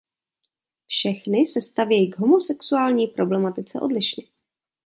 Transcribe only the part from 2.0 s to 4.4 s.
k homosexuální problematice odlišně.